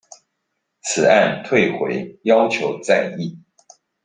[0.81, 3.37] 此案退回要求再議